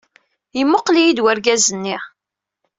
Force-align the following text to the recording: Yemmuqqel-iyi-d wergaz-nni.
Yemmuqqel-iyi-d 0.57 1.23
wergaz-nni. 1.23 1.97